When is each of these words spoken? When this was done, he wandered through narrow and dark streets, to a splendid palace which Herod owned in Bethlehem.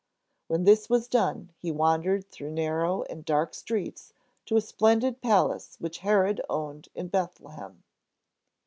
When 0.47 0.63
this 0.63 0.89
was 0.89 1.07
done, 1.07 1.51
he 1.59 1.71
wandered 1.71 2.25
through 2.25 2.49
narrow 2.53 3.03
and 3.03 3.23
dark 3.23 3.53
streets, 3.53 4.13
to 4.47 4.57
a 4.57 4.61
splendid 4.61 5.21
palace 5.21 5.75
which 5.79 5.99
Herod 5.99 6.41
owned 6.49 6.89
in 6.95 7.07
Bethlehem. 7.07 7.83